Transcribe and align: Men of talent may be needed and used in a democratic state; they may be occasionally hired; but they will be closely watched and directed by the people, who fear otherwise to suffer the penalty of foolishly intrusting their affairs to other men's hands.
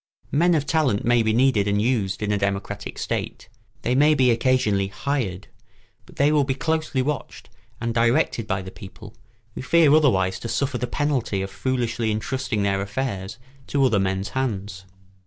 Men 0.31 0.55
of 0.55 0.65
talent 0.65 1.05
may 1.05 1.21
be 1.21 1.31
needed 1.31 1.67
and 1.67 1.79
used 1.79 2.23
in 2.23 2.31
a 2.31 2.37
democratic 2.39 2.97
state; 2.97 3.49
they 3.83 3.93
may 3.93 4.15
be 4.15 4.31
occasionally 4.31 4.87
hired; 4.87 5.47
but 6.07 6.15
they 6.15 6.31
will 6.31 6.43
be 6.43 6.55
closely 6.55 7.03
watched 7.03 7.51
and 7.79 7.93
directed 7.93 8.47
by 8.47 8.63
the 8.63 8.71
people, 8.71 9.15
who 9.53 9.61
fear 9.61 9.93
otherwise 9.93 10.39
to 10.39 10.47
suffer 10.47 10.79
the 10.79 10.87
penalty 10.87 11.43
of 11.43 11.51
foolishly 11.51 12.09
intrusting 12.09 12.63
their 12.63 12.81
affairs 12.81 13.37
to 13.67 13.85
other 13.85 13.99
men's 13.99 14.29
hands. 14.29 14.85